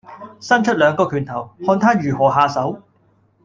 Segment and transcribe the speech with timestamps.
[0.39, 2.81] 伸出兩個拳頭，看他如何下手。